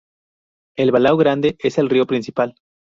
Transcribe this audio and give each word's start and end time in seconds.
El 0.77 0.89
Balao 0.89 1.15
Grande 1.15 1.57
es 1.59 1.77
el 1.77 1.87
río 1.87 2.07
principal. 2.07 2.55